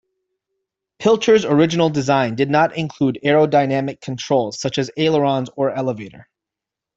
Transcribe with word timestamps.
Pilcher's 0.97 1.45
original 1.45 1.91
design 1.91 2.33
did 2.33 2.49
not 2.49 2.75
include 2.75 3.19
aerodynamic 3.23 4.01
controls 4.01 4.59
such 4.59 4.79
as 4.79 4.89
ailerons 4.97 5.51
or 5.55 5.69
elevator. 5.69 6.27